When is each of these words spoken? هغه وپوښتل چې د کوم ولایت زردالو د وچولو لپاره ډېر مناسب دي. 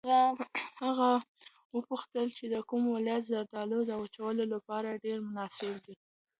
هغه 0.83 1.09
وپوښتل 1.75 2.27
چې 2.37 2.45
د 2.53 2.55
کوم 2.69 2.83
ولایت 2.95 3.23
زردالو 3.31 3.79
د 3.85 3.91
وچولو 4.01 4.43
لپاره 4.53 4.99
ډېر 5.03 5.17
مناسب 5.27 5.71
دي. 5.85 5.95